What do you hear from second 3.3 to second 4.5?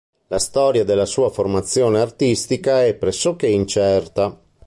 incerta.